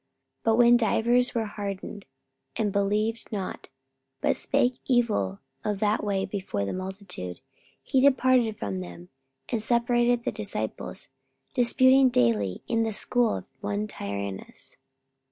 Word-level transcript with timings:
44:019:009 0.45 0.45
But 0.45 0.55
when 0.55 0.77
divers 0.77 1.35
were 1.35 1.45
hardened, 1.45 2.05
and 2.55 2.71
believed 2.71 3.31
not, 3.31 3.67
but 4.19 4.35
spake 4.35 4.79
evil 4.87 5.37
of 5.63 5.77
that 5.79 6.03
way 6.03 6.25
before 6.25 6.65
the 6.65 6.73
multitude, 6.73 7.39
he 7.83 8.01
departed 8.01 8.57
from 8.57 8.79
them, 8.79 9.09
and 9.49 9.61
separated 9.61 10.23
the 10.23 10.31
disciples, 10.31 11.09
disputing 11.53 12.09
daily 12.09 12.63
in 12.67 12.81
the 12.81 12.93
school 12.93 13.35
of 13.37 13.45
one 13.59 13.85
Tyrannus. 13.85 14.75